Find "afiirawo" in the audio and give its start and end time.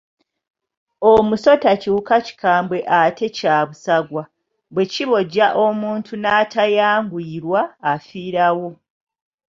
7.93-8.69